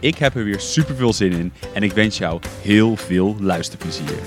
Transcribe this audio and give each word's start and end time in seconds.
Ik 0.00 0.16
heb 0.16 0.34
er 0.34 0.44
weer 0.44 0.60
super 0.60 0.94
veel 0.94 1.12
zin 1.12 1.32
in 1.32 1.52
en 1.74 1.82
ik 1.82 1.92
wens 1.92 2.18
jou 2.18 2.40
heel 2.62 2.96
veel 2.96 3.36
luisterplezier. 3.40 4.18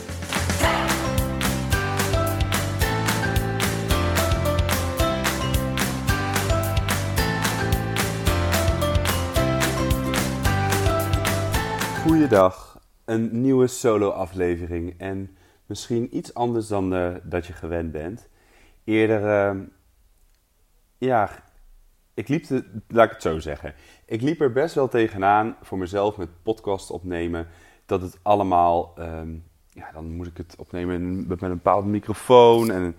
Goeiedag, 12.02 12.80
een 13.06 13.42
nieuwe 13.42 13.68
solo-aflevering 13.68 14.94
en 14.98 15.38
misschien 15.66 16.18
iets 16.18 16.34
anders 16.34 16.68
dan 16.68 16.94
uh, 16.94 17.16
dat 17.24 17.46
je 17.46 17.54
gewend 17.54 17.92
bent. 17.92 18.30
Eerder, 18.84 19.56
uh, 19.56 19.62
ja, 20.98 21.30
ik 22.14 22.28
liep, 22.28 22.48
de, 22.48 22.82
laat 22.88 23.06
ik 23.06 23.12
het 23.12 23.22
zo 23.22 23.40
zeggen, 23.40 23.74
ik 24.06 24.22
liep 24.22 24.42
er 24.42 24.52
best 24.52 24.76
wel 24.76 24.88
tegenaan 24.88 25.56
voor 25.62 25.78
mezelf 25.78 26.18
met 26.18 26.44
podcast 26.44 26.90
opnemen, 26.90 27.48
dat 27.86 28.02
het 28.02 28.20
allemaal, 28.22 28.94
um, 29.00 29.44
ja, 29.70 29.92
dan 29.92 30.16
moest 30.16 30.30
ik 30.30 30.38
het 30.38 30.56
opnemen 30.58 31.28
met 31.28 31.42
een 31.42 31.50
bepaald 31.50 31.86
microfoon 31.86 32.72
en, 32.72 32.96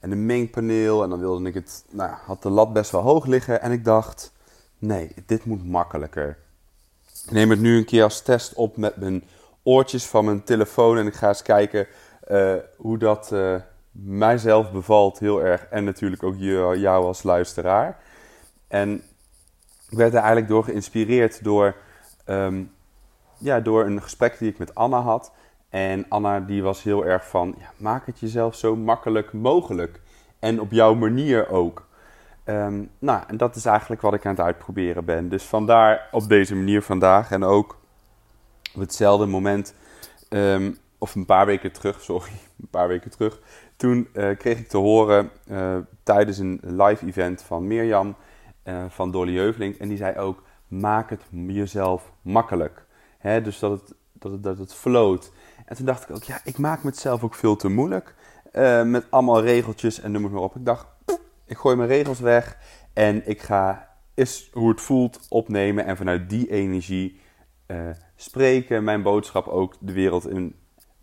en 0.00 0.10
een 0.10 0.26
mengpaneel 0.26 1.02
en 1.02 1.10
dan 1.10 1.18
wilde 1.18 1.48
ik 1.48 1.54
het, 1.54 1.84
nou, 1.90 2.10
had 2.10 2.42
de 2.42 2.50
lat 2.50 2.72
best 2.72 2.90
wel 2.90 3.00
hoog 3.00 3.26
liggen 3.26 3.62
en 3.62 3.72
ik 3.72 3.84
dacht, 3.84 4.32
nee, 4.78 5.12
dit 5.26 5.44
moet 5.44 5.66
makkelijker. 5.66 6.38
Ik 7.24 7.30
neem 7.30 7.50
het 7.50 7.60
nu 7.60 7.76
een 7.76 7.84
keer 7.84 8.02
als 8.02 8.22
test 8.22 8.54
op 8.54 8.76
met 8.76 8.96
mijn 8.96 9.24
oortjes 9.62 10.06
van 10.06 10.24
mijn 10.24 10.44
telefoon 10.44 10.98
en 10.98 11.06
ik 11.06 11.14
ga 11.14 11.28
eens 11.28 11.42
kijken 11.42 11.86
uh, 12.30 12.54
hoe 12.76 12.98
dat 12.98 13.30
uh, 13.32 13.54
mijzelf 13.90 14.72
bevalt 14.72 15.18
heel 15.18 15.42
erg 15.42 15.66
en 15.70 15.84
natuurlijk 15.84 16.22
ook 16.22 16.36
jou 16.38 17.04
als 17.04 17.22
luisteraar. 17.22 17.98
En 18.72 19.02
ik 19.88 19.98
werd 19.98 20.12
er 20.12 20.18
eigenlijk 20.18 20.48
door 20.48 20.64
geïnspireerd 20.64 21.44
door, 21.44 21.76
um, 22.26 22.72
ja, 23.38 23.60
door 23.60 23.84
een 23.84 24.02
gesprek 24.02 24.38
die 24.38 24.50
ik 24.50 24.58
met 24.58 24.74
Anna 24.74 25.00
had. 25.00 25.32
En 25.68 26.06
Anna 26.08 26.40
die 26.40 26.62
was 26.62 26.82
heel 26.82 27.04
erg 27.04 27.28
van, 27.28 27.54
ja, 27.58 27.72
maak 27.76 28.06
het 28.06 28.20
jezelf 28.20 28.54
zo 28.54 28.76
makkelijk 28.76 29.32
mogelijk. 29.32 30.00
En 30.38 30.60
op 30.60 30.70
jouw 30.70 30.94
manier 30.94 31.48
ook. 31.48 31.88
Um, 32.44 32.90
nou, 32.98 33.22
en 33.26 33.36
dat 33.36 33.56
is 33.56 33.64
eigenlijk 33.64 34.00
wat 34.00 34.14
ik 34.14 34.26
aan 34.26 34.34
het 34.34 34.44
uitproberen 34.44 35.04
ben. 35.04 35.28
Dus 35.28 35.44
vandaar 35.44 36.08
op 36.10 36.28
deze 36.28 36.54
manier 36.54 36.82
vandaag 36.82 37.30
en 37.30 37.44
ook 37.44 37.78
op 38.74 38.80
hetzelfde 38.80 39.26
moment, 39.26 39.74
um, 40.28 40.78
of 40.98 41.14
een 41.14 41.26
paar 41.26 41.46
weken 41.46 41.72
terug, 41.72 42.00
sorry, 42.10 42.32
een 42.60 42.70
paar 42.70 42.88
weken 42.88 43.10
terug. 43.10 43.40
Toen 43.76 44.08
uh, 44.12 44.36
kreeg 44.36 44.58
ik 44.58 44.68
te 44.68 44.78
horen 44.78 45.30
uh, 45.50 45.76
tijdens 46.02 46.38
een 46.38 46.60
live 46.62 47.06
event 47.06 47.42
van 47.42 47.66
Mirjam 47.66 48.16
uh, 48.64 48.84
van 48.88 49.10
Dolly 49.10 49.36
Heuveling. 49.36 49.78
En 49.78 49.88
die 49.88 49.96
zei 49.96 50.16
ook, 50.16 50.42
maak 50.68 51.10
het 51.10 51.22
jezelf 51.30 52.12
makkelijk. 52.22 52.86
Hè, 53.18 53.42
dus 53.42 53.58
dat 53.58 53.70
het, 53.70 53.94
dat, 54.12 54.32
het, 54.32 54.42
dat 54.42 54.58
het 54.58 54.74
floot. 54.74 55.32
En 55.66 55.76
toen 55.76 55.86
dacht 55.86 56.08
ik 56.08 56.16
ook, 56.16 56.22
ja, 56.22 56.40
ik 56.44 56.58
maak 56.58 56.82
het 56.82 56.96
zelf 56.96 57.24
ook 57.24 57.34
veel 57.34 57.56
te 57.56 57.68
moeilijk. 57.68 58.14
Uh, 58.52 58.82
met 58.82 59.06
allemaal 59.10 59.40
regeltjes 59.40 60.00
en 60.00 60.12
noem 60.12 60.22
het 60.22 60.32
maar 60.32 60.42
op. 60.42 60.56
Ik 60.56 60.64
dacht, 60.64 60.86
ik 61.46 61.56
gooi 61.56 61.76
mijn 61.76 61.88
regels 61.88 62.20
weg 62.20 62.58
en 62.92 63.28
ik 63.28 63.42
ga 63.42 63.88
eens 64.14 64.50
hoe 64.52 64.68
het 64.68 64.80
voelt 64.80 65.26
opnemen. 65.28 65.84
En 65.84 65.96
vanuit 65.96 66.30
die 66.30 66.50
energie 66.50 67.20
uh, 67.66 67.90
spreken, 68.16 68.84
mijn 68.84 69.02
boodschap 69.02 69.46
ook 69.46 69.74
de 69.80 69.92
wereld 69.92 70.28
in 70.28 70.54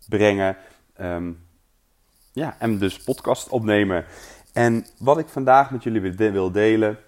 brengen. 0.08 0.56
Um, 1.00 1.48
ja, 2.32 2.56
en 2.58 2.78
dus 2.78 3.02
podcast 3.02 3.48
opnemen. 3.48 4.04
En 4.52 4.86
wat 4.98 5.18
ik 5.18 5.28
vandaag 5.28 5.70
met 5.70 5.82
jullie 5.82 6.12
wil 6.16 6.52
delen 6.52 6.98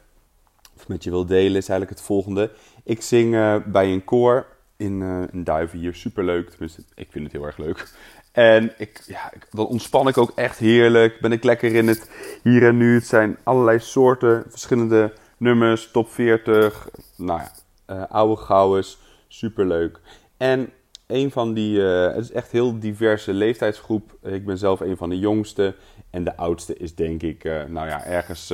of 0.76 0.88
met 0.88 1.04
je 1.04 1.10
wil 1.10 1.26
delen, 1.26 1.56
is 1.56 1.68
eigenlijk 1.68 1.90
het 1.90 2.00
volgende. 2.00 2.50
Ik 2.84 3.02
zing 3.02 3.34
uh, 3.34 3.56
bij 3.66 3.92
een 3.92 4.04
koor 4.04 4.46
in 4.76 5.00
uh, 5.00 5.22
een 5.30 5.44
duiven 5.44 5.78
hier, 5.78 5.94
superleuk. 5.94 6.50
Tenminste, 6.50 6.82
ik 6.94 7.08
vind 7.10 7.24
het 7.24 7.32
heel 7.32 7.44
erg 7.44 7.56
leuk. 7.56 7.92
En 8.32 8.72
ik, 8.78 9.02
ja, 9.06 9.32
ik, 9.32 9.46
ontspan 9.58 10.08
ik 10.08 10.18
ook 10.18 10.32
echt 10.34 10.58
heerlijk. 10.58 11.20
Ben 11.20 11.32
ik 11.32 11.44
lekker 11.44 11.74
in 11.74 11.88
het 11.88 12.10
hier 12.42 12.66
en 12.66 12.76
nu. 12.76 12.94
Het 12.94 13.06
zijn 13.06 13.36
allerlei 13.42 13.78
soorten, 13.78 14.44
verschillende 14.48 15.12
nummers, 15.36 15.90
top 15.90 16.10
40. 16.10 16.88
Nou 17.16 17.40
ja, 17.40 17.52
uh, 17.94 18.04
oude 18.08 18.36
gauwes, 18.36 18.98
superleuk. 19.28 20.00
En 20.36 20.70
een 21.06 21.30
van 21.30 21.54
die, 21.54 21.80
het 21.80 22.24
is 22.24 22.32
echt 22.32 22.50
heel 22.50 22.78
diverse 22.78 23.32
leeftijdsgroep. 23.32 24.16
Ik 24.22 24.46
ben 24.46 24.58
zelf 24.58 24.80
een 24.80 24.96
van 24.96 25.08
de 25.08 25.18
jongste. 25.18 25.74
En 26.10 26.24
de 26.24 26.36
oudste 26.36 26.76
is 26.76 26.94
denk 26.94 27.22
ik, 27.22 27.44
nou 27.44 27.88
ja, 27.88 28.04
ergens 28.04 28.52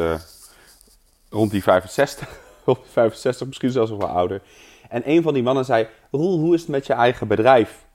rond 1.31 1.51
die 1.51 1.63
65, 1.63 2.41
rond 2.65 2.79
65, 2.91 3.47
misschien 3.47 3.71
zelfs 3.71 3.91
nog 3.91 4.01
wel 4.01 4.09
ouder. 4.09 4.43
En 4.89 5.03
een 5.05 5.23
van 5.23 5.35
die 5.35 5.43
mannen 5.43 5.65
zei: 5.65 5.87
Roel, 6.11 6.39
hoe 6.39 6.55
is 6.55 6.61
het 6.61 6.71
met 6.71 6.87
je 6.87 6.93
eigen 6.93 7.29
bedrijf? 7.29 7.87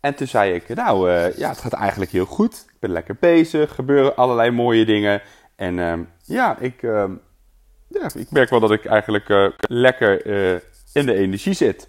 En 0.00 0.14
toen 0.14 0.26
zei 0.26 0.52
ik: 0.52 0.74
Nou, 0.74 1.10
uh, 1.10 1.36
ja, 1.36 1.48
het 1.48 1.58
gaat 1.58 1.72
eigenlijk 1.72 2.10
heel 2.10 2.24
goed. 2.24 2.64
Ik 2.68 2.78
ben 2.78 2.90
lekker 2.90 3.16
bezig, 3.20 3.74
gebeuren 3.74 4.16
allerlei 4.16 4.50
mooie 4.50 4.84
dingen. 4.84 5.22
En 5.56 5.78
uh, 5.78 5.98
ja, 6.24 6.58
ik, 6.58 6.82
uh, 6.82 7.04
ja, 7.90 8.10
ik 8.14 8.30
merk 8.30 8.50
wel 8.50 8.60
dat 8.60 8.70
ik 8.70 8.84
eigenlijk 8.84 9.28
eh, 9.28 9.46
lekker 9.58 10.26
eh, 10.26 10.60
in 10.92 11.06
de 11.06 11.14
energie 11.14 11.52
zit. 11.52 11.88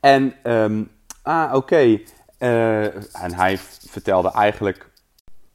En, 0.00 0.34
um, 0.52 0.90
ah, 1.22 1.54
oké. 1.54 2.00
En 2.38 3.34
hij 3.34 3.58
vertelde 3.88 4.32
eigenlijk, 4.32 4.90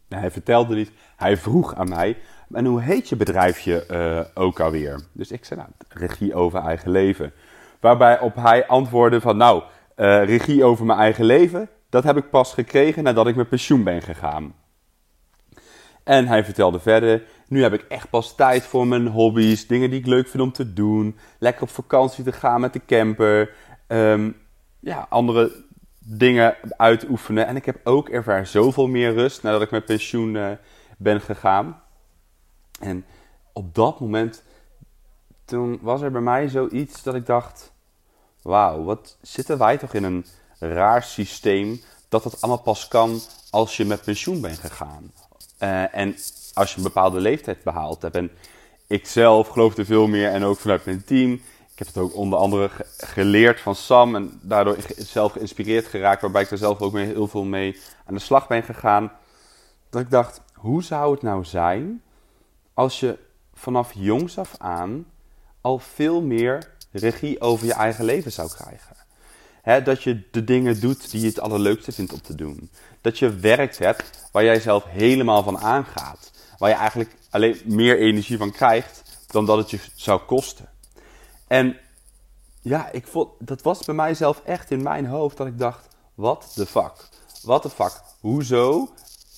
hij 0.10 0.32
vertelde 0.32 0.76
niet, 0.76 0.92
hij 1.16 1.38
vroeg 1.38 1.76
aan 1.76 1.90
mij 1.90 2.18
en 2.52 2.66
hoe 2.66 2.82
heet 2.82 3.10
je 3.10 3.16
bedrijfje 3.16 3.86
uh, 3.92 4.44
ook 4.44 4.60
alweer? 4.60 5.00
Dus 5.12 5.32
ik 5.32 5.46
zei, 5.46 5.60
nou, 5.60 5.72
regie 5.90 6.36
over 6.36 6.60
eigen 6.60 6.92
leven. 6.92 7.34
Waarbij 7.80 8.20
op 8.20 8.36
hij 8.36 8.68
antwoordde 8.68 9.22
van, 9.22 9.38
nou, 9.38 9.64
uh, 9.96 10.26
regie 10.26 10.64
over 10.64 10.86
mijn 10.86 11.00
eigen 11.00 11.26
leven, 11.26 11.70
dat 11.90 12.04
heb 12.04 12.18
ik 12.18 12.30
pas 12.30 12.54
gekregen 12.54 13.04
nadat 13.04 13.28
ik 13.28 13.36
met 13.36 13.50
pensioen 13.50 13.84
ben 13.84 14.02
gegaan. 14.02 14.54
En 16.04 16.28
hij 16.28 16.44
vertelde 16.46 16.80
verder, 16.80 17.24
nu 17.48 17.62
heb 17.62 17.74
ik 17.74 17.86
echt 17.90 18.10
pas 18.10 18.36
tijd 18.36 18.64
voor 18.64 18.88
mijn 18.88 19.08
hobby's, 19.08 19.68
dingen 19.68 19.90
die 19.90 20.00
ik 20.00 20.06
leuk 20.06 20.28
vind 20.28 20.44
om 20.44 20.52
te 20.52 20.74
doen. 20.74 21.18
Lekker 21.40 21.64
op 21.64 21.70
vakantie 21.70 22.24
te 22.24 22.32
gaan 22.32 22.62
met 22.62 22.74
de 22.74 22.82
camper. 22.86 23.54
Um, 23.88 24.36
ja, 24.80 25.06
andere 25.10 25.64
dingen 26.00 26.56
uitoefenen. 26.78 27.48
En 27.48 27.56
ik 27.56 27.66
heb 27.66 27.80
ook 27.84 28.10
ervaren 28.10 28.48
zoveel 28.48 28.88
meer 28.88 29.14
rust 29.14 29.44
nadat 29.44 29.62
ik 29.62 29.72
met 29.72 29.86
pensioen 29.86 30.36
uh, 30.36 30.48
ben 30.98 31.22
gegaan. 31.22 31.82
En 32.80 33.06
op 33.54 33.76
dat 33.76 34.00
moment, 34.00 34.44
toen 35.46 35.80
was 35.82 36.02
er 36.02 36.12
bij 36.12 36.22
mij 36.22 36.48
zoiets 36.48 37.04
dat 37.04 37.16
ik 37.16 37.26
dacht: 37.26 37.74
wauw, 38.42 38.84
wat 38.84 39.18
zitten 39.22 39.58
wij 39.58 39.78
toch 39.78 39.94
in 39.94 40.04
een 40.04 40.26
raar 40.60 41.04
systeem 41.04 41.82
dat 42.10 42.24
dat 42.24 42.42
allemaal 42.42 42.64
pas 42.64 42.88
kan 42.88 43.20
als 43.50 43.78
je 43.78 43.86
met 43.86 44.04
pensioen 44.04 44.42
bent 44.42 44.60
gegaan. 44.60 45.12
Uh, 45.60 45.96
en 45.96 46.16
als 46.54 46.72
je 46.72 46.78
een 46.78 46.84
bepaalde 46.84 47.20
leeftijd 47.20 47.64
behaald 47.64 48.02
hebt. 48.02 48.16
En 48.16 48.32
ik 48.88 49.08
zelf 49.08 49.48
geloof 49.48 49.78
er 49.78 49.86
veel 49.86 50.08
meer 50.08 50.30
en 50.30 50.44
ook 50.44 50.58
vanuit 50.58 50.86
mijn 50.86 51.04
team. 51.04 51.32
Ik 51.72 51.82
heb 51.86 51.88
het 51.88 51.98
ook 51.98 52.16
onder 52.16 52.40
andere 52.40 52.70
geleerd 52.98 53.60
van 53.62 53.76
Sam 53.76 54.16
en 54.16 54.40
daardoor 54.42 54.78
zelf 54.98 55.32
geïnspireerd 55.32 55.86
geraakt, 55.86 56.22
waarbij 56.22 56.42
ik 56.42 56.52
er 56.52 56.58
zelf 56.58 56.82
ook 56.82 56.98
heel 56.98 57.28
veel 57.28 57.44
mee 57.44 57.80
aan 58.06 58.14
de 58.14 58.20
slag 58.20 58.48
ben 58.48 58.64
gegaan. 58.64 59.12
Dat 59.90 60.02
ik 60.02 60.10
dacht, 60.10 60.42
hoe 60.54 60.84
zou 60.84 61.12
het 61.12 61.22
nou 61.22 61.44
zijn 61.44 62.02
als 62.76 63.00
je 63.00 63.18
vanaf 63.54 63.92
jongs 63.94 64.38
af 64.38 64.56
aan 64.58 65.06
al 65.62 65.80
veel 65.80 66.22
meer 66.22 66.72
regie 66.92 67.42
over 67.42 67.66
je 67.66 67.74
eigen 67.74 68.06
leven 68.06 68.32
zou 68.32 68.50
krijgen. 68.50 68.96
dat 69.84 70.04
je 70.04 70.30
de 70.32 70.44
dingen 70.44 70.80
doet 70.80 71.12
die 71.12 71.22
je 71.22 71.28
het 71.28 71.40
allerleukste 71.40 71.92
vindt 71.92 72.14
om 72.14 72.22
te 72.22 72.36
doen. 72.36 72.70
Dat 73.02 73.20
je 73.20 73.36
werk 73.36 73.78
hebt 73.78 74.30
waar 74.32 74.44
jij 74.44 74.60
zelf 74.60 74.84
helemaal 74.84 75.44
van 75.44 75.58
aangaat. 75.58 76.32
Waar 76.58 76.70
je 76.70 76.76
eigenlijk 76.76 77.16
alleen 77.30 77.62
meer 77.66 78.00
energie 78.00 78.38
van 78.38 78.52
krijgt 78.52 79.04
dan 79.28 79.46
dat 79.46 79.58
het 79.58 79.72
je 79.72 79.80
zou 79.96 80.22
kosten. 80.22 80.70
En 81.48 81.78
ja, 82.62 82.92
ik 82.92 83.08
vond, 83.08 83.30
dat 83.40 83.62
was 83.62 83.86
bij 83.86 83.96
mijzelf 83.96 84.42
echt 84.46 84.72
in 84.72 84.84
mijn 84.84 85.06
hoofd 85.06 85.38
dat 85.38 85.48
ik 85.48 85.60
dacht: 85.60 85.88
wat 86.14 86.52
de 86.56 86.66
fuck? 86.66 87.10
Wat 87.44 87.64
de 87.64 87.70
fuck? 87.70 88.02
Hoezo 88.20 88.90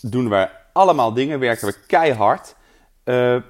doen 0.01 0.29
we 0.29 0.49
allemaal 0.73 1.13
dingen, 1.13 1.39
werken 1.39 1.67
we 1.67 1.75
keihard 1.87 2.55
uh, 3.07 3.41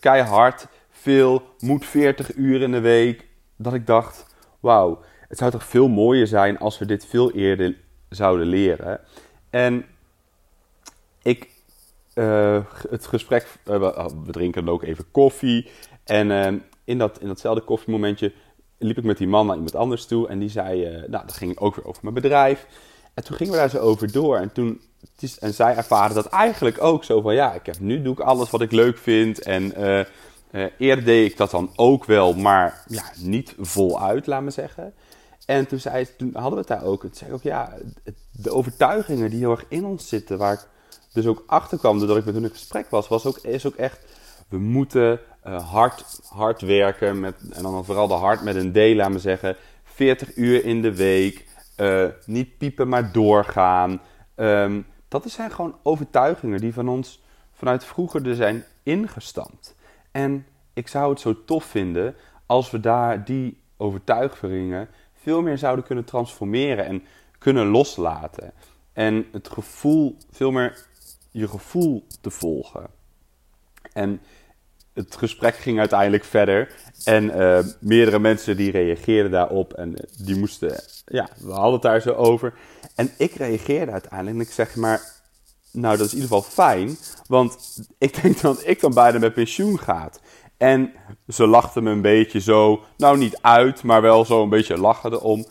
keihard, 0.00 0.66
veel, 0.90 1.42
moet 1.58 1.84
40 1.84 2.34
uur 2.34 2.62
in 2.62 2.72
de 2.72 2.80
week. 2.80 3.28
Dat 3.56 3.74
ik 3.74 3.86
dacht, 3.86 4.26
wauw, 4.60 5.00
het 5.28 5.38
zou 5.38 5.50
toch 5.50 5.64
veel 5.64 5.88
mooier 5.88 6.26
zijn 6.26 6.58
als 6.58 6.78
we 6.78 6.86
dit 6.86 7.06
veel 7.06 7.32
eerder 7.32 7.76
zouden 8.08 8.46
leren. 8.46 9.00
En 9.50 9.84
ik, 11.22 11.48
uh, 12.14 12.64
het 12.88 13.06
gesprek, 13.06 13.46
uh, 13.64 14.06
we 14.24 14.32
drinken 14.32 14.68
ook 14.68 14.82
even 14.82 15.10
koffie. 15.10 15.70
En 16.04 16.62
in, 16.84 16.98
dat, 16.98 17.20
in 17.20 17.26
datzelfde 17.26 17.64
koffiemomentje 17.64 18.32
liep 18.78 18.98
ik 18.98 19.04
met 19.04 19.18
die 19.18 19.28
man 19.28 19.46
naar 19.46 19.54
iemand 19.54 19.74
anders 19.74 20.06
toe. 20.06 20.28
En 20.28 20.38
die 20.38 20.48
zei, 20.48 20.84
nou, 20.84 21.26
dat 21.26 21.32
ging 21.32 21.58
ook 21.58 21.74
weer 21.74 21.86
over 21.86 22.02
mijn 22.02 22.14
bedrijf. 22.14 22.66
En 23.16 23.24
toen 23.24 23.36
gingen 23.36 23.52
we 23.52 23.58
daar 23.58 23.70
zo 23.70 23.78
over 23.78 24.12
door. 24.12 24.36
En, 24.36 24.52
toen, 24.52 24.80
en 25.40 25.54
zij 25.54 25.76
ervaren 25.76 26.14
dat 26.14 26.26
eigenlijk 26.26 26.82
ook 26.82 27.04
zo 27.04 27.20
van, 27.20 27.34
ja, 27.34 27.52
ik 27.52 27.66
heb, 27.66 27.80
nu 27.80 28.02
doe 28.02 28.12
ik 28.12 28.20
alles 28.20 28.50
wat 28.50 28.60
ik 28.60 28.72
leuk 28.72 28.98
vind. 28.98 29.42
En 29.42 29.72
eerder 30.78 31.04
deed 31.04 31.30
ik 31.30 31.36
dat 31.36 31.50
dan 31.50 31.70
ook 31.76 32.04
wel, 32.04 32.34
maar 32.34 32.84
ja, 32.88 33.04
niet 33.16 33.54
voluit, 33.58 34.26
laat 34.26 34.42
me 34.42 34.50
zeggen. 34.50 34.94
En 35.46 35.66
toen, 35.66 35.78
zei, 35.78 36.06
toen 36.16 36.30
hadden 36.32 36.52
we 36.52 36.58
het 36.58 36.68
daar 36.68 36.84
ook. 36.84 37.00
Toen 37.00 37.10
zei 37.14 37.30
ik 37.30 37.36
ook, 37.36 37.42
ja, 37.42 37.72
de 38.32 38.50
overtuigingen 38.50 39.30
die 39.30 39.38
heel 39.38 39.50
erg 39.50 39.64
in 39.68 39.84
ons 39.84 40.08
zitten, 40.08 40.38
waar 40.38 40.52
ik 40.52 40.68
dus 41.12 41.26
ook 41.26 41.42
achter 41.46 41.78
kwam 41.78 41.98
doordat 41.98 42.16
ik 42.16 42.24
met 42.24 42.34
hun 42.34 42.42
in 42.42 42.50
gesprek 42.50 42.90
was, 42.90 43.08
was 43.08 43.26
ook, 43.26 43.38
is 43.38 43.66
ook 43.66 43.74
echt, 43.74 43.98
we 44.48 44.58
moeten 44.58 45.20
uh, 45.46 45.70
hard, 45.72 46.20
hard 46.28 46.60
werken, 46.60 47.20
met, 47.20 47.34
en 47.50 47.62
dan 47.62 47.84
vooral 47.84 48.08
de 48.08 48.14
hard 48.14 48.42
met 48.42 48.56
een 48.56 48.72
D, 48.72 48.76
laat 48.96 49.10
me 49.10 49.18
zeggen, 49.18 49.56
40 49.84 50.36
uur 50.36 50.64
in 50.64 50.82
de 50.82 50.94
week, 50.94 51.45
uh, 51.76 52.06
niet 52.26 52.58
piepen, 52.58 52.88
maar 52.88 53.12
doorgaan. 53.12 54.00
Um, 54.36 54.86
dat 55.08 55.30
zijn 55.30 55.50
gewoon 55.50 55.78
overtuigingen 55.82 56.60
die 56.60 56.72
van 56.72 56.88
ons 56.88 57.22
vanuit 57.52 57.84
vroeger 57.84 58.28
er 58.28 58.34
zijn 58.34 58.64
ingestampt. 58.82 59.74
En 60.10 60.46
ik 60.72 60.88
zou 60.88 61.10
het 61.10 61.20
zo 61.20 61.44
tof 61.44 61.64
vinden 61.64 62.14
als 62.46 62.70
we 62.70 62.80
daar 62.80 63.24
die 63.24 63.60
overtuigingen 63.76 64.88
veel 65.12 65.42
meer 65.42 65.58
zouden 65.58 65.84
kunnen 65.84 66.04
transformeren 66.04 66.84
en 66.84 67.02
kunnen 67.38 67.66
loslaten. 67.66 68.52
En 68.92 69.26
het 69.32 69.48
gevoel, 69.48 70.16
veel 70.30 70.50
meer 70.50 70.86
je 71.30 71.48
gevoel 71.48 72.06
te 72.20 72.30
volgen. 72.30 72.86
En 73.92 74.20
het 74.96 75.16
gesprek 75.16 75.56
ging 75.56 75.78
uiteindelijk 75.78 76.24
verder. 76.24 76.74
En 77.04 77.24
uh, 77.24 77.58
meerdere 77.80 78.18
mensen 78.18 78.56
die 78.56 78.70
reageerden 78.70 79.30
daarop. 79.30 79.72
En 79.72 79.94
die 80.18 80.36
moesten, 80.36 80.80
ja, 81.06 81.28
we 81.38 81.52
hadden 81.52 81.72
het 81.72 81.82
daar 81.82 82.00
zo 82.00 82.12
over. 82.12 82.54
En 82.94 83.10
ik 83.18 83.34
reageerde 83.34 83.92
uiteindelijk 83.92 84.36
en 84.36 84.42
ik 84.42 84.50
zeg 84.52 84.76
maar, 84.76 85.00
nou 85.72 85.96
dat 85.96 86.06
is 86.06 86.12
in 86.12 86.20
ieder 86.20 86.36
geval 86.36 86.52
fijn. 86.52 86.96
Want 87.26 87.78
ik 87.98 88.14
denk 88.22 88.40
dat 88.40 88.66
ik 88.66 88.80
dan 88.80 88.94
bijna 88.94 89.18
met 89.18 89.34
pensioen 89.34 89.78
gaat. 89.78 90.20
En 90.56 90.92
ze 91.28 91.46
lachten 91.46 91.82
me 91.82 91.90
een 91.90 92.02
beetje 92.02 92.40
zo, 92.40 92.82
nou 92.96 93.18
niet 93.18 93.38
uit, 93.40 93.82
maar 93.82 94.02
wel 94.02 94.24
zo 94.24 94.42
een 94.42 94.48
beetje 94.48 94.78
lachen 94.78 95.12
erom. 95.12 95.46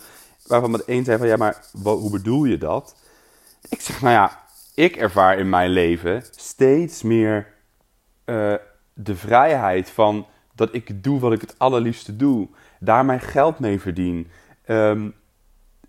Waarvan 0.48 0.71
met 0.71 0.83
een 0.86 1.03
zei 1.03 1.18
van, 1.18 1.27
ja, 1.27 1.36
maar 1.36 1.65
hoe 1.81 2.12
bedoel 2.12 2.44
je 2.44 2.57
dat? 2.57 2.95
Ik 3.69 3.81
zeg, 3.81 4.01
nou 4.01 4.13
ja, 4.13 4.44
ik 4.75 4.95
ervaar 4.95 5.39
in 5.39 5.50
mijn 5.50 5.69
leven 5.69 6.24
steeds 6.36 7.01
meer 7.01 7.53
uh, 8.25 8.53
de 8.95 9.15
vrijheid 9.15 9.89
van 9.89 10.27
dat 10.56 10.74
ik 10.74 11.03
doe 11.03 11.19
wat 11.19 11.33
ik 11.33 11.42
het 11.42 11.59
allerliefste 11.59 12.15
doe. 12.15 12.47
Daar 12.80 13.06
mijn 13.06 13.21
geld 13.21 13.59
mee 13.59 13.80
verdien. 13.80 14.27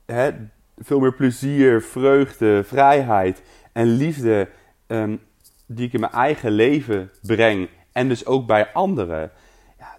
Hè, 0.07 0.31
veel 0.77 1.01
meer 1.01 1.15
plezier, 1.15 1.83
vreugde, 1.83 2.65
vrijheid 2.65 3.43
en 3.73 3.87
liefde 3.87 4.49
um, 4.87 5.21
die 5.67 5.87
ik 5.87 5.93
in 5.93 6.01
mijn 6.01 6.13
eigen 6.13 6.51
leven 6.51 7.11
breng. 7.23 7.69
En 7.93 8.09
dus 8.09 8.27
ook 8.27 8.47
bij 8.47 8.73
anderen. 8.73 9.31
Ja, 9.79 9.97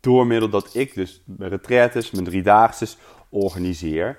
door 0.00 0.26
middel 0.26 0.48
dat 0.48 0.74
ik 0.74 0.94
dus 0.94 1.22
mijn 1.24 1.50
retraites, 1.50 2.10
mijn 2.10 2.24
driedaagses 2.24 2.98
organiseer. 3.28 4.18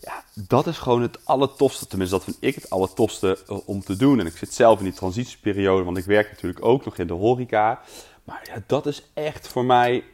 Ja, 0.00 0.24
dat 0.34 0.66
is 0.66 0.78
gewoon 0.78 1.02
het 1.02 1.18
allertofste. 1.24 1.86
Tenminste, 1.86 2.16
dat 2.16 2.24
vind 2.24 2.36
ik 2.40 2.54
het 2.54 2.70
allertofste 2.70 3.38
uh, 3.50 3.58
om 3.64 3.80
te 3.80 3.96
doen. 3.96 4.20
En 4.20 4.26
ik 4.26 4.36
zit 4.36 4.54
zelf 4.54 4.78
in 4.78 4.84
die 4.84 4.92
transitieperiode, 4.92 5.84
want 5.84 5.96
ik 5.96 6.04
werk 6.04 6.30
natuurlijk 6.30 6.64
ook 6.64 6.84
nog 6.84 6.98
in 6.98 7.06
de 7.06 7.12
horeca. 7.12 7.80
Maar 8.24 8.40
ja, 8.44 8.62
dat 8.66 8.86
is 8.86 9.10
echt 9.14 9.48
voor 9.48 9.64
mij, 9.64 10.04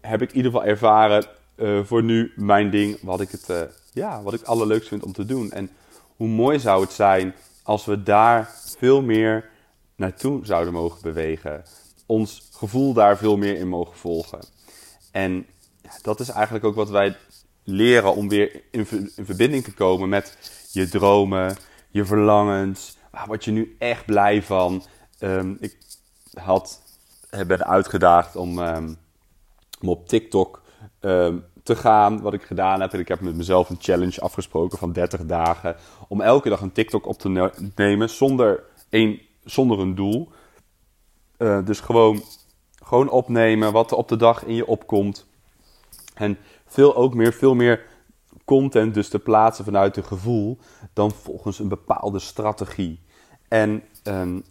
heb 0.00 0.22
ik 0.22 0.30
in 0.30 0.36
ieder 0.36 0.50
geval 0.50 0.66
ervaren, 0.66 1.24
uh, 1.56 1.84
voor 1.84 2.02
nu 2.02 2.32
mijn 2.36 2.70
ding. 2.70 2.98
Wat 3.02 3.20
ik 3.20 3.30
het, 3.30 3.48
uh, 3.50 3.60
ja, 3.92 4.22
wat 4.22 4.34
ik 4.34 4.42
allerleukst 4.42 4.88
vind 4.88 5.02
om 5.02 5.12
te 5.12 5.24
doen. 5.24 5.50
En 5.52 5.70
hoe 6.16 6.28
mooi 6.28 6.58
zou 6.58 6.82
het 6.82 6.92
zijn 6.92 7.34
als 7.62 7.84
we 7.84 8.02
daar 8.02 8.54
veel 8.76 9.02
meer 9.02 9.50
naartoe 9.96 10.46
zouden 10.46 10.72
mogen 10.72 11.02
bewegen. 11.02 11.64
Ons 12.06 12.48
gevoel 12.52 12.92
daar 12.92 13.16
veel 13.16 13.36
meer 13.36 13.56
in 13.56 13.68
mogen 13.68 13.96
volgen. 13.96 14.40
En 15.10 15.46
dat 16.02 16.20
is 16.20 16.28
eigenlijk 16.28 16.64
ook 16.64 16.74
wat 16.74 16.90
wij 16.90 17.16
leren 17.66 18.14
om 18.14 18.28
weer 18.28 18.62
in, 18.70 18.86
in, 18.90 19.24
verbinding 19.24 19.64
te 19.64 19.74
komen 19.74 20.08
met 20.08 20.38
je 20.72 20.88
dromen, 20.88 21.56
je 21.90 22.04
verlangens. 22.04 22.96
Word 23.26 23.44
je 23.44 23.50
nu 23.50 23.76
echt 23.78 24.06
blij 24.06 24.42
van? 24.42 24.82
Um, 25.20 25.56
ik 25.60 25.76
had, 26.34 26.80
ben 27.46 27.66
uitgedaagd 27.66 28.36
om, 28.36 28.58
um, 28.58 28.96
om 29.80 29.88
op 29.88 30.08
TikTok 30.08 30.62
um, 31.00 31.44
te 31.62 31.76
gaan, 31.76 32.20
wat 32.20 32.32
ik 32.32 32.42
gedaan 32.42 32.80
heb. 32.80 32.94
Ik 32.94 33.08
heb 33.08 33.20
met 33.20 33.36
mezelf 33.36 33.70
een 33.70 33.78
challenge 33.80 34.20
afgesproken 34.20 34.78
van 34.78 34.92
30 34.92 35.26
dagen. 35.26 35.76
Om 36.08 36.20
elke 36.20 36.48
dag 36.48 36.60
een 36.60 36.72
TikTok 36.72 37.06
op 37.06 37.18
te 37.18 37.50
nemen 37.74 38.10
zonder, 38.10 38.64
een, 38.90 39.20
zonder 39.44 39.78
een 39.78 39.94
doel. 39.94 40.28
Uh, 41.38 41.64
dus 41.64 41.80
gewoon, 41.80 42.22
gewoon 42.82 43.08
opnemen 43.08 43.72
wat 43.72 43.90
er 43.90 43.96
op 43.96 44.08
de 44.08 44.16
dag 44.16 44.44
in 44.44 44.54
je 44.54 44.66
opkomt. 44.66 45.26
En 46.14 46.38
veel 46.66 46.96
ook 46.96 47.14
meer, 47.14 47.32
veel 47.32 47.54
meer 47.54 47.86
content 48.44 48.94
dus 48.94 49.08
te 49.08 49.18
plaatsen 49.18 49.64
vanuit 49.64 49.96
een 49.96 50.04
gevoel 50.04 50.58
dan 50.92 51.10
volgens 51.10 51.58
een 51.58 51.68
bepaalde 51.68 52.18
strategie. 52.18 53.00
En 53.48 53.82
um, 54.04 54.44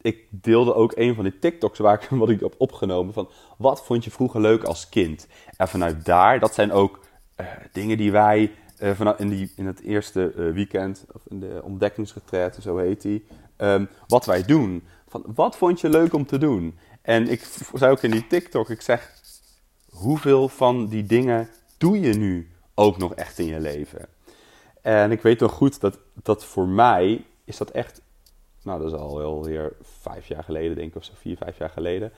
ik 0.00 0.26
deelde 0.30 0.74
ook 0.74 0.92
een 0.96 1.14
van 1.14 1.24
die 1.24 1.38
TikToks 1.38 1.78
waar 1.78 2.02
ik, 2.02 2.08
wat 2.18 2.28
ik 2.28 2.40
heb 2.40 2.54
opgenomen 2.58 3.12
van 3.12 3.28
wat 3.58 3.84
vond 3.84 4.04
je 4.04 4.10
vroeger 4.10 4.40
leuk 4.40 4.64
als 4.64 4.88
kind? 4.88 5.26
En 5.56 5.68
vanuit 5.68 6.04
daar, 6.04 6.40
dat 6.40 6.54
zijn 6.54 6.72
ook 6.72 7.00
uh, 7.40 7.46
dingen 7.72 7.96
die 7.96 8.12
wij 8.12 8.52
uh, 8.82 8.90
vanuit 8.90 9.18
in, 9.18 9.28
die, 9.28 9.52
in 9.56 9.66
het 9.66 9.80
eerste 9.80 10.32
uh, 10.36 10.52
weekend, 10.52 11.04
of 11.12 11.22
in 11.28 11.40
de 11.40 11.60
ontdekkingsretraite, 11.64 12.60
zo 12.60 12.76
heet 12.76 13.02
die, 13.02 13.26
um, 13.56 13.88
wat 14.06 14.26
wij 14.26 14.44
doen. 14.44 14.84
Van 15.08 15.24
wat 15.34 15.56
vond 15.56 15.80
je 15.80 15.88
leuk 15.88 16.12
om 16.12 16.26
te 16.26 16.38
doen? 16.38 16.78
En 17.02 17.28
ik 17.28 17.46
zei 17.74 17.90
ook 17.90 18.02
in 18.02 18.10
die 18.10 18.26
TikTok, 18.26 18.70
ik 18.70 18.80
zeg, 18.80 19.19
hoeveel 20.00 20.48
van 20.48 20.86
die 20.86 21.06
dingen 21.06 21.48
doe 21.78 22.00
je 22.00 22.14
nu 22.14 22.50
ook 22.74 22.98
nog 22.98 23.14
echt 23.14 23.38
in 23.38 23.46
je 23.46 23.60
leven? 23.60 24.08
En 24.82 25.10
ik 25.10 25.22
weet 25.22 25.40
nog 25.40 25.52
goed 25.52 25.80
dat, 25.80 25.98
dat 26.22 26.44
voor 26.44 26.68
mij 26.68 27.24
is 27.44 27.56
dat 27.56 27.70
echt, 27.70 28.02
nou 28.62 28.82
dat 28.82 28.92
is 28.92 28.98
al 28.98 29.16
wel 29.16 29.44
weer 29.44 29.76
vijf 29.82 30.26
jaar 30.26 30.44
geleden 30.44 30.76
denk 30.76 30.90
ik, 30.90 30.96
of 30.96 31.04
zo 31.04 31.12
vier, 31.16 31.36
vijf 31.36 31.58
jaar 31.58 31.70
geleden. 31.70 32.12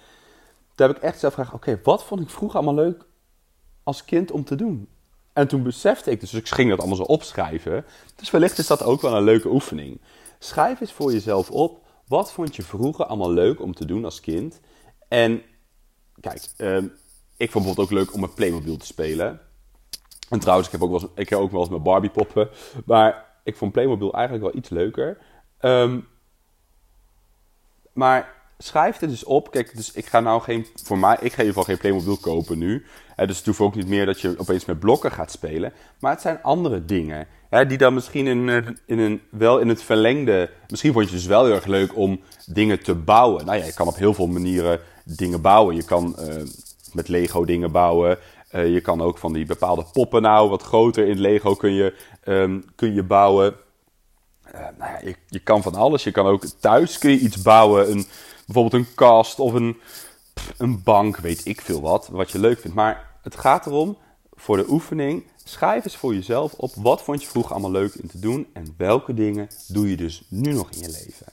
Toen 0.75 0.87
heb 0.87 0.97
ik 0.97 1.03
echt 1.03 1.19
zelf 1.19 1.35
gevraagd, 1.35 1.55
oké, 1.57 1.81
wat 1.83 2.05
vond 2.05 2.21
ik 2.21 2.31
vroeger 2.31 2.61
allemaal 2.61 2.85
leuk 2.85 3.05
als 3.83 4.05
kind 4.05 4.31
om 4.31 4.45
te 4.45 4.55
doen? 4.55 4.89
En 5.33 5.49
toen 5.49 5.62
besefte 5.62 6.11
ik, 6.11 6.21
dus 6.21 6.35
ik 6.35 6.49
ging 6.49 6.71
dat 6.71 6.79
allemaal 6.79 6.97
zo 6.97 7.03
opschrijven. 7.03 7.85
Dus 8.17 8.31
wellicht 8.31 8.59
is 8.59 8.67
dat 8.67 8.83
ook 8.83 9.01
wel 9.01 9.17
een 9.17 9.23
leuke 9.23 9.49
oefening. 9.49 10.01
Schrijf 10.39 10.81
eens 10.81 10.93
voor 10.93 11.12
jezelf 11.12 11.51
op, 11.51 11.87
wat 12.07 12.33
vond 12.33 12.57
je 12.57 12.62
vroeger 12.62 13.05
allemaal 13.05 13.33
leuk 13.33 13.61
om 13.61 13.75
te 13.75 13.85
doen 13.85 14.05
als 14.05 14.21
kind? 14.21 14.61
En 15.09 15.43
kijk, 16.21 16.43
um, 16.59 16.93
ik 17.43 17.51
vond 17.51 17.67
het 17.67 17.79
ook 17.79 17.91
leuk 17.91 18.15
om 18.15 18.21
met 18.21 18.35
Playmobil 18.35 18.77
te 18.77 18.87
spelen. 18.87 19.41
En 20.29 20.39
trouwens, 20.39 20.67
ik 20.67 20.73
heb 20.73 20.83
ook 20.83 20.91
wel 20.91 21.01
eens, 21.01 21.11
ik 21.15 21.29
heb 21.29 21.39
ook 21.39 21.51
wel 21.51 21.61
eens 21.61 21.71
met 21.71 21.83
Barbie 21.83 22.11
poppen. 22.11 22.49
Maar 22.87 23.25
ik 23.45 23.57
vond 23.57 23.73
Playmobil 23.73 24.13
eigenlijk 24.13 24.45
wel 24.45 24.57
iets 24.57 24.69
leuker. 24.69 25.19
Um, 25.61 26.09
maar 27.93 28.35
schrijf 28.59 28.99
het 28.99 29.11
dus 29.11 29.25
op. 29.25 29.51
Kijk, 29.51 29.77
dus 29.77 29.93
ik 29.93 30.07
ga 30.07 30.21
nou 30.21 30.43
geen, 30.43 30.67
voor 30.83 30.99
mij, 30.99 31.13
ik 31.13 31.33
ga 31.33 31.43
in 31.43 31.47
ieder 31.47 31.47
geval 31.47 31.65
geen 31.65 31.79
Playmobil 31.79 32.17
kopen 32.17 32.59
nu. 32.59 32.85
Uh, 33.17 33.27
dus 33.27 33.45
het 33.45 33.61
ook 33.61 33.75
niet 33.75 33.89
meer 33.89 34.07
dat 34.07 34.21
je 34.21 34.35
opeens 34.39 34.65
met 34.65 34.79
blokken 34.79 35.13
gaat 35.13 35.31
spelen. 35.31 35.73
Maar 35.99 36.13
het 36.13 36.21
zijn 36.21 36.43
andere 36.43 36.85
dingen. 36.85 37.27
Hè, 37.49 37.67
die 37.67 37.79
dan 37.79 37.95
misschien 37.95 38.27
in, 38.27 38.49
in 38.87 38.99
een, 38.99 39.23
wel 39.31 39.59
in 39.59 39.69
het 39.69 39.83
verlengde. 39.83 40.51
Misschien 40.69 40.93
vond 40.93 41.05
je 41.05 41.11
het 41.11 41.21
dus 41.21 41.31
wel 41.31 41.45
heel 41.45 41.55
erg 41.55 41.67
leuk 41.67 41.97
om 41.97 42.21
dingen 42.47 42.83
te 42.83 42.95
bouwen. 42.95 43.47
Nou 43.47 43.59
ja, 43.59 43.65
je 43.65 43.75
kan 43.75 43.87
op 43.87 43.97
heel 43.97 44.15
veel 44.15 44.27
manieren 44.27 44.81
dingen 45.05 45.41
bouwen. 45.41 45.77
Je 45.77 45.85
kan 45.85 46.17
uh, 46.19 46.43
met 46.95 47.09
Lego 47.09 47.45
dingen 47.45 47.73
bouwen. 47.73 48.19
Uh, 48.53 48.73
je 48.73 48.81
kan 48.81 49.01
ook 49.01 49.19
van 49.19 49.33
die 49.33 49.47
bepaalde 49.47 49.85
poppen 49.93 50.23
nou, 50.23 50.49
wat 50.49 50.63
groter 50.63 51.09
in 51.09 51.21
Lego 51.21 51.55
kun 51.55 51.73
je, 51.73 51.95
um, 52.25 52.65
kun 52.75 52.95
je 52.95 53.03
bouwen. 53.03 53.55
Uh, 54.55 54.61
nou 54.61 54.93
ja, 54.93 54.99
je, 55.05 55.17
je, 55.27 55.39
kan 55.39 55.63
van 55.63 55.75
alles. 55.75 56.05
Je 56.05 56.11
kan 56.11 56.27
ook 56.27 56.45
thuis 56.45 56.99
kun 56.99 57.11
je 57.11 57.19
iets 57.19 57.43
bouwen. 57.43 57.91
Een, 57.91 58.07
bijvoorbeeld 58.47 58.87
een 58.87 58.95
kast 58.95 59.39
of 59.39 59.53
een, 59.53 59.81
een 60.59 60.83
bank, 60.83 61.17
weet 61.17 61.47
ik 61.47 61.61
veel 61.61 61.81
wat. 61.81 62.09
Wat 62.09 62.31
je 62.31 62.39
leuk 62.39 62.61
vindt. 62.61 62.77
Maar 62.77 63.11
het 63.23 63.37
gaat 63.37 63.67
erom, 63.67 63.97
voor 64.35 64.57
de 64.57 64.71
oefening, 64.71 65.25
schrijf 65.45 65.85
eens 65.85 65.97
voor 65.97 66.15
jezelf 66.15 66.53
op. 66.53 66.73
Wat 66.75 67.03
vond 67.03 67.23
je 67.23 67.29
vroeger 67.29 67.53
allemaal 67.53 67.71
leuk 67.71 67.95
om 68.03 68.09
te 68.09 68.19
doen? 68.19 68.47
En 68.53 68.75
welke 68.77 69.15
dingen 69.15 69.49
doe 69.69 69.91
je 69.91 69.97
dus 69.97 70.23
nu 70.29 70.53
nog 70.53 70.71
in 70.71 70.81
je 70.81 70.91
leven? 71.05 71.27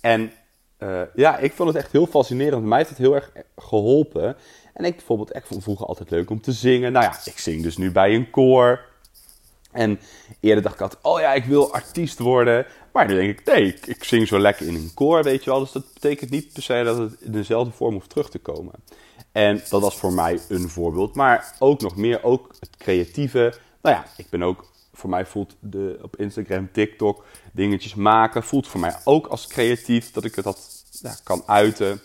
En 0.00 0.32
eh, 0.78 1.02
ja, 1.14 1.38
ik 1.38 1.52
vond 1.52 1.68
het 1.68 1.78
echt 1.78 1.92
heel 1.92 2.06
fascinerend. 2.06 2.64
Mij 2.64 2.78
heeft 2.78 2.90
het 2.90 2.98
heel 2.98 3.14
erg 3.14 3.32
geholpen. 3.56 4.36
En 4.74 4.84
ik 4.84 4.96
bijvoorbeeld, 4.96 5.36
ik 5.36 5.46
vond 5.46 5.62
vroeger 5.62 5.86
altijd 5.86 6.10
leuk 6.10 6.30
om 6.30 6.40
te 6.40 6.52
zingen. 6.52 6.92
Nou 6.92 7.04
ja, 7.04 7.18
ik 7.24 7.38
zing 7.38 7.62
dus 7.62 7.76
nu 7.76 7.92
bij 7.92 8.14
een 8.14 8.30
koor. 8.30 8.80
En 9.72 10.00
eerder 10.40 10.62
dacht 10.62 10.74
ik 10.74 10.80
altijd, 10.80 11.02
oh 11.02 11.20
ja, 11.20 11.32
ik 11.32 11.44
wil 11.44 11.72
artiest 11.72 12.18
worden. 12.18 12.66
Maar 12.92 13.06
nu 13.06 13.14
denk 13.14 13.38
ik, 13.38 13.46
nee, 13.46 13.66
ik, 13.66 13.86
ik, 13.86 14.04
zing 14.04 14.28
zo 14.28 14.38
lekker 14.38 14.66
in 14.66 14.74
een 14.74 14.94
koor, 14.94 15.22
weet 15.22 15.44
je 15.44 15.50
wel. 15.50 15.60
Dus 15.60 15.72
dat 15.72 15.92
betekent 15.92 16.30
niet 16.30 16.52
per 16.52 16.62
se 16.62 16.82
dat 16.84 16.98
het 16.98 17.20
in 17.20 17.32
dezelfde 17.32 17.72
vorm 17.72 17.94
hoeft 17.94 18.10
terug 18.10 18.30
te 18.30 18.38
komen. 18.38 18.72
En 19.32 19.62
dat 19.68 19.82
was 19.82 19.96
voor 19.96 20.12
mij 20.12 20.38
een 20.48 20.68
voorbeeld. 20.68 21.14
Maar 21.14 21.54
ook 21.58 21.80
nog 21.80 21.96
meer, 21.96 22.24
ook 22.24 22.54
het 22.60 22.76
creatieve. 22.76 23.54
Nou 23.82 23.96
ja, 23.96 24.04
ik 24.16 24.26
ben 24.30 24.42
ook, 24.42 24.70
voor 24.98 25.10
mij 25.10 25.26
voelt 25.26 25.56
de, 25.60 25.98
op 26.02 26.16
Instagram, 26.16 26.68
TikTok, 26.72 27.24
dingetjes 27.52 27.94
maken, 27.94 28.42
voelt 28.42 28.68
voor 28.68 28.80
mij 28.80 28.96
ook 29.04 29.26
als 29.26 29.46
creatief. 29.46 30.10
Dat 30.10 30.24
ik 30.24 30.34
het 30.34 30.44
dat 31.02 31.20
kan 31.24 31.42
uiten. 31.46 32.00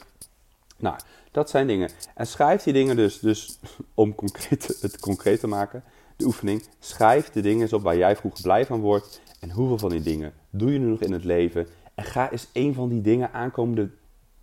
Nou, 0.78 0.96
dat 1.32 1.50
zijn 1.50 1.68
dingen. 1.68 1.90
En 2.16 2.28
schrijf 2.28 2.64
die 2.64 2.74
dingen 2.74 2.96
dus, 2.96 3.20
dus 3.20 3.60
om 3.94 4.16
concreet, 4.16 4.78
het 4.82 5.00
concreet 5.00 5.40
te 5.40 5.48
maken, 5.48 5.84
de 6.16 6.26
oefening. 6.26 6.64
Schrijf 6.80 7.30
de 7.30 7.42
dingen 7.42 7.62
eens 7.62 7.74
op 7.74 7.84
waar 7.84 7.98
jij 7.98 8.16
vroeger 8.16 8.42
blij 8.42 8.66
van 8.66 8.80
wordt. 8.80 9.22
En 9.40 9.52
hoeveel 9.52 9.78
van 9.78 9.90
die 9.90 10.02
dingen 10.02 10.34
doe 10.50 10.74
je 10.74 10.80
nu 10.80 10.86
nog 10.86 11.00
in 11.00 11.12
het 11.12 11.24
leven? 11.24 11.68
En 11.96 12.04
ga 12.04 12.32
eens 12.32 12.48
een 12.54 12.74
van 12.74 12.90
die 12.90 13.02
dingen 13.02 13.32
aankomende 13.32 13.90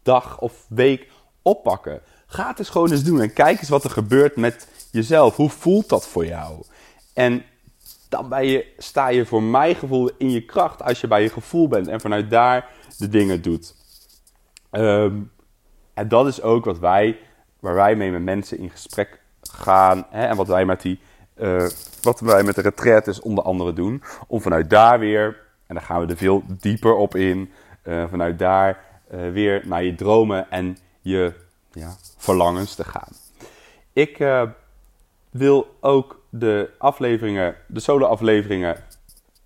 dag 0.02 0.40
of 0.40 0.66
week 0.69 1.09
oppakken. 1.42 2.00
Ga 2.26 2.49
het 2.49 2.59
eens 2.59 2.69
gewoon 2.69 2.90
eens 2.90 3.04
doen 3.04 3.21
en 3.21 3.33
kijk 3.33 3.59
eens 3.59 3.69
wat 3.69 3.85
er 3.85 3.90
gebeurt 3.90 4.37
met 4.37 4.69
jezelf. 4.90 5.37
Hoe 5.37 5.50
voelt 5.50 5.88
dat 5.88 6.07
voor 6.07 6.26
jou? 6.26 6.62
En 7.12 7.45
dan 8.10 8.46
je, 8.46 8.66
sta 8.78 9.08
je 9.08 9.26
voor 9.26 9.42
mijn 9.42 9.74
gevoel 9.74 10.10
in 10.18 10.30
je 10.30 10.44
kracht 10.44 10.82
als 10.82 11.00
je 11.00 11.06
bij 11.06 11.22
je 11.22 11.28
gevoel 11.28 11.68
bent 11.68 11.88
en 11.88 12.00
vanuit 12.00 12.30
daar 12.30 12.68
de 12.98 13.08
dingen 13.08 13.42
doet. 13.42 13.74
Ehm, 14.70 15.20
en 15.94 16.08
dat 16.08 16.26
is 16.26 16.42
ook 16.42 16.64
wat 16.64 16.78
wij, 16.78 17.18
waar 17.60 17.74
wij 17.74 17.96
mee 17.96 18.10
met 18.10 18.22
mensen 18.22 18.58
in 18.58 18.70
gesprek 18.70 19.20
gaan 19.42 20.06
hè, 20.10 20.26
en 20.26 20.36
wat 20.36 20.46
wij 20.46 20.64
met 20.64 20.82
die, 20.82 21.00
uh, 21.36 21.68
wat 22.02 22.20
wij 22.20 22.42
met 22.42 22.54
de 22.54 22.60
retraites 22.60 23.20
onder 23.20 23.44
andere 23.44 23.72
doen, 23.72 24.02
om 24.26 24.40
vanuit 24.40 24.70
daar 24.70 24.98
weer, 24.98 25.36
en 25.66 25.74
daar 25.74 25.84
gaan 25.84 26.00
we 26.00 26.06
er 26.06 26.16
veel 26.16 26.42
dieper 26.46 26.94
op 26.94 27.14
in, 27.14 27.50
uh, 27.84 28.04
vanuit 28.08 28.38
daar 28.38 28.84
uh, 29.14 29.30
weer 29.30 29.62
naar 29.64 29.84
je 29.84 29.94
dromen 29.94 30.50
en 30.50 30.78
je 31.00 31.32
ja, 31.72 31.96
verlangens 32.16 32.74
te 32.74 32.84
gaan. 32.84 33.12
Ik 33.92 34.24
wil 35.30 35.76
ook 35.80 36.19
de 36.30 36.70
afleveringen, 36.78 37.54
de 37.66 37.80
solo-afleveringen, 37.80 38.75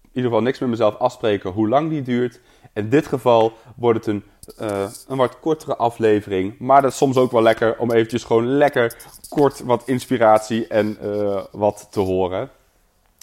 in 0.03 0.21
ieder 0.21 0.31
geval 0.31 0.43
niks 0.43 0.59
met 0.59 0.69
mezelf 0.69 0.97
afspreken 0.97 1.51
hoe 1.51 1.69
lang 1.69 1.91
die 1.91 2.03
duurt. 2.03 2.41
In 2.73 2.89
dit 2.89 3.07
geval 3.07 3.53
wordt 3.77 4.07
het 4.07 4.15
een, 4.15 4.25
uh, 4.61 4.91
een 5.09 5.17
wat 5.17 5.41
kortere 5.41 5.77
aflevering. 5.77 6.59
Maar 6.59 6.83
dat 6.83 6.91
is 6.91 6.97
soms 6.97 7.17
ook 7.17 7.33
wel 7.33 7.43
lekker 7.43 7.79
om 7.79 7.93
eventjes 7.93 8.25
gewoon 8.25 8.47
lekker 8.47 8.97
kort 9.29 9.61
wat 9.61 9.83
inspiratie 9.87 10.67
en 10.67 10.99
uh, 11.03 11.41
wat 11.51 11.87
te 11.91 12.01
horen. 12.01 12.51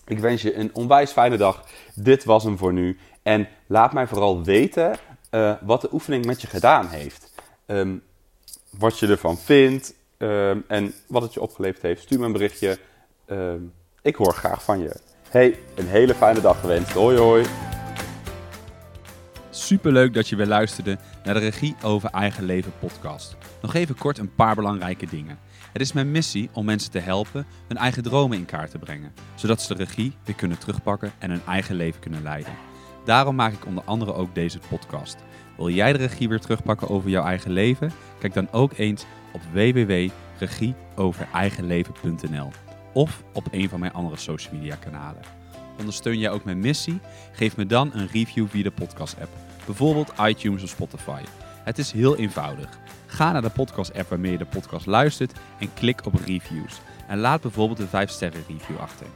Ik 0.07 0.19
wens 0.19 0.41
je 0.41 0.55
een 0.55 0.69
onwijs 0.73 1.11
fijne 1.11 1.37
dag. 1.37 1.63
Dit 1.95 2.23
was 2.23 2.43
hem 2.43 2.57
voor 2.57 2.73
nu. 2.73 2.97
En 3.23 3.47
laat 3.67 3.93
mij 3.93 4.07
vooral 4.07 4.43
weten 4.43 4.97
uh, 5.31 5.53
wat 5.61 5.81
de 5.81 5.89
oefening 5.91 6.25
met 6.25 6.41
je 6.41 6.47
gedaan 6.47 6.87
heeft. 6.87 7.33
Um, 7.67 8.03
wat 8.69 8.99
je 8.99 9.07
ervan 9.07 9.37
vindt 9.37 9.93
um, 10.17 10.63
en 10.67 10.93
wat 11.07 11.21
het 11.21 11.33
je 11.33 11.41
opgeleverd 11.41 11.81
heeft. 11.81 12.01
Stuur 12.01 12.19
me 12.19 12.25
een 12.25 12.31
berichtje. 12.31 12.77
Um, 13.31 13.73
ik 14.01 14.15
hoor 14.15 14.33
graag 14.33 14.63
van 14.63 14.79
je. 14.79 14.95
Hey, 15.29 15.59
een 15.75 15.87
hele 15.87 16.15
fijne 16.15 16.41
dag 16.41 16.59
gewenst. 16.59 16.91
Hoi 16.91 17.17
hoi. 17.17 17.45
Superleuk 19.49 20.13
dat 20.13 20.27
je 20.27 20.35
weer 20.35 20.47
luisterde 20.47 20.97
naar 21.23 21.33
de 21.33 21.39
Regie 21.39 21.75
over 21.83 22.09
Eigen 22.09 22.43
Leven 22.43 22.73
podcast. 22.79 23.35
Nog 23.61 23.73
even 23.73 23.97
kort 23.97 24.17
een 24.17 24.35
paar 24.35 24.55
belangrijke 24.55 25.05
dingen. 25.05 25.39
Het 25.71 25.81
is 25.81 25.93
mijn 25.93 26.11
missie 26.11 26.49
om 26.53 26.65
mensen 26.65 26.91
te 26.91 26.99
helpen 26.99 27.45
hun 27.67 27.77
eigen 27.77 28.03
dromen 28.03 28.37
in 28.37 28.45
kaart 28.45 28.71
te 28.71 28.79
brengen, 28.79 29.13
zodat 29.35 29.61
ze 29.61 29.75
de 29.75 29.83
regie 29.83 30.13
weer 30.25 30.35
kunnen 30.35 30.57
terugpakken 30.57 31.11
en 31.19 31.29
hun 31.29 31.41
eigen 31.47 31.75
leven 31.75 32.01
kunnen 32.01 32.23
leiden. 32.23 32.53
Daarom 33.05 33.35
maak 33.35 33.53
ik 33.53 33.65
onder 33.65 33.83
andere 33.83 34.13
ook 34.13 34.35
deze 34.35 34.59
podcast. 34.69 35.17
Wil 35.57 35.69
jij 35.69 35.91
de 35.91 35.97
regie 35.97 36.29
weer 36.29 36.39
terugpakken 36.39 36.89
over 36.89 37.09
jouw 37.09 37.23
eigen 37.23 37.51
leven? 37.51 37.91
Kijk 38.19 38.33
dan 38.33 38.51
ook 38.51 38.77
eens 38.77 39.05
op 39.33 39.41
www.regieovereigenleven.nl 39.53 42.51
of 42.93 43.23
op 43.33 43.47
een 43.51 43.69
van 43.69 43.79
mijn 43.79 43.93
andere 43.93 44.17
social 44.17 44.53
media 44.53 44.75
kanalen. 44.75 45.21
Ondersteun 45.79 46.19
jij 46.19 46.31
ook 46.31 46.43
mijn 46.43 46.59
missie? 46.59 46.99
Geef 47.31 47.57
me 47.57 47.65
dan 47.65 47.91
een 47.93 48.07
review 48.07 48.47
via 48.47 48.63
de 48.63 48.71
podcast 48.71 49.15
app, 49.21 49.29
bijvoorbeeld 49.65 50.13
iTunes 50.21 50.63
of 50.63 50.69
Spotify. 50.69 51.21
Het 51.63 51.77
is 51.77 51.91
heel 51.91 52.17
eenvoudig. 52.17 52.79
Ga 53.05 53.31
naar 53.31 53.41
de 53.41 53.49
podcast 53.49 53.93
app 53.93 54.09
waarmee 54.09 54.31
je 54.31 54.37
de 54.37 54.45
podcast 54.45 54.85
luistert 54.85 55.33
en 55.59 55.73
klik 55.73 56.05
op 56.05 56.13
reviews. 56.25 56.81
En 57.07 57.19
laat 57.19 57.41
bijvoorbeeld 57.41 57.79
een 57.79 57.87
5 57.87 58.09
sterren 58.09 58.43
review 58.47 58.77
achter. 58.77 59.07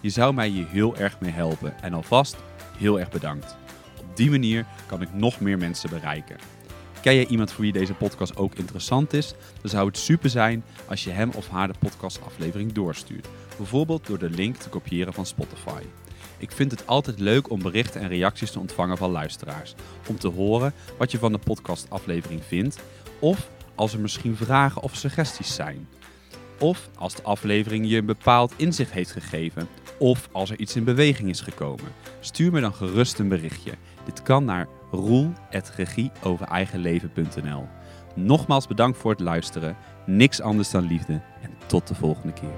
Je 0.00 0.10
zou 0.10 0.34
mij 0.34 0.48
hier 0.48 0.68
heel 0.68 0.96
erg 0.96 1.20
mee 1.20 1.32
helpen 1.32 1.82
en 1.82 1.94
alvast 1.94 2.36
heel 2.78 3.00
erg 3.00 3.10
bedankt. 3.10 3.56
Op 4.00 4.16
die 4.16 4.30
manier 4.30 4.66
kan 4.86 5.02
ik 5.02 5.14
nog 5.14 5.40
meer 5.40 5.58
mensen 5.58 5.90
bereiken. 5.90 6.36
Ken 7.04 7.14
jij 7.14 7.26
iemand 7.26 7.52
voor 7.52 7.62
wie 7.62 7.72
deze 7.72 7.94
podcast 7.94 8.36
ook 8.36 8.54
interessant 8.54 9.12
is? 9.12 9.34
Dan 9.60 9.70
zou 9.70 9.86
het 9.86 9.98
super 9.98 10.30
zijn 10.30 10.64
als 10.86 11.04
je 11.04 11.10
hem 11.10 11.30
of 11.34 11.48
haar 11.48 11.68
de 11.68 11.78
podcastaflevering 11.78 12.72
doorstuurt. 12.72 13.28
Bijvoorbeeld 13.56 14.06
door 14.06 14.18
de 14.18 14.30
link 14.30 14.56
te 14.56 14.68
kopiëren 14.68 15.12
van 15.12 15.26
Spotify. 15.26 15.82
Ik 16.38 16.52
vind 16.52 16.70
het 16.70 16.86
altijd 16.86 17.20
leuk 17.20 17.50
om 17.50 17.62
berichten 17.62 18.00
en 18.00 18.08
reacties 18.08 18.50
te 18.50 18.58
ontvangen 18.58 18.96
van 18.96 19.10
luisteraars. 19.10 19.74
Om 20.08 20.18
te 20.18 20.28
horen 20.28 20.74
wat 20.98 21.10
je 21.10 21.18
van 21.18 21.32
de 21.32 21.38
podcastaflevering 21.38 22.44
vindt. 22.44 22.78
Of 23.18 23.48
als 23.74 23.92
er 23.92 24.00
misschien 24.00 24.36
vragen 24.36 24.82
of 24.82 24.94
suggesties 24.94 25.54
zijn. 25.54 25.88
Of 26.58 26.88
als 26.98 27.14
de 27.14 27.22
aflevering 27.22 27.88
je 27.88 27.96
een 27.96 28.06
bepaald 28.06 28.52
inzicht 28.56 28.92
heeft 28.92 29.10
gegeven. 29.10 29.68
Of 29.98 30.28
als 30.32 30.50
er 30.50 30.58
iets 30.58 30.76
in 30.76 30.84
beweging 30.84 31.28
is 31.28 31.40
gekomen. 31.40 31.92
Stuur 32.20 32.52
me 32.52 32.60
dan 32.60 32.74
gerust 32.74 33.18
een 33.18 33.28
berichtje. 33.28 33.72
Dit 34.04 34.22
kan 34.22 34.44
naar 34.44 34.68
roel.regieovereigenleven.nl 34.90 37.66
Nogmaals 38.14 38.66
bedankt 38.66 38.98
voor 38.98 39.10
het 39.10 39.20
luisteren. 39.20 39.76
Niks 40.06 40.40
anders 40.40 40.70
dan 40.70 40.86
liefde. 40.86 41.20
En 41.42 41.50
tot 41.66 41.88
de 41.88 41.94
volgende 41.94 42.32
keer. 42.32 42.54